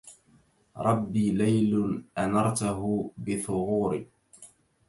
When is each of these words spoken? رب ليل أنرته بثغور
رب 0.77 1.15
ليل 1.15 2.03
أنرته 2.17 3.11
بثغور 3.17 4.05